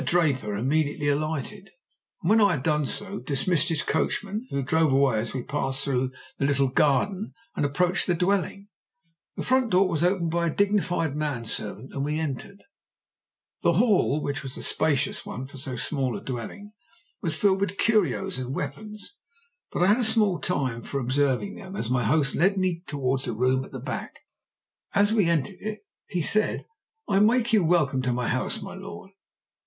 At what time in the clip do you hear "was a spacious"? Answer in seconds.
14.41-15.23